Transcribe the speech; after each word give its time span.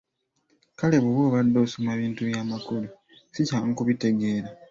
Kale 0.79 0.97
bw’oba 1.03 1.21
obadde 1.27 1.57
osoma 1.65 1.91
bintu 2.01 2.21
byamakulu 2.29 2.87
si 3.33 3.41
kyangu 3.47 3.71
kubitegeera. 3.77 4.47